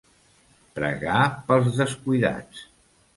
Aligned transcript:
Pregar 0.79 1.27
pels 1.51 1.69
descuidats. 1.83 2.65